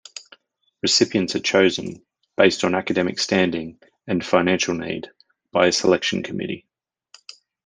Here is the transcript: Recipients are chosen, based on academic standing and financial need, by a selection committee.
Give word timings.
Recipients 0.81 1.35
are 1.35 1.39
chosen, 1.41 2.03
based 2.35 2.63
on 2.63 2.73
academic 2.73 3.19
standing 3.19 3.77
and 4.07 4.25
financial 4.25 4.73
need, 4.73 5.11
by 5.51 5.67
a 5.67 5.71
selection 5.71 6.23
committee. 6.23 6.65